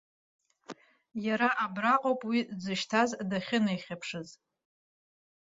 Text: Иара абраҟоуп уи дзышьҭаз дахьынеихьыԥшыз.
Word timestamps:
Иара 1.25 1.49
абраҟоуп 1.63 2.19
уи 2.29 2.39
дзышьҭаз 2.57 3.09
дахьынеихьыԥшыз. 3.29 4.29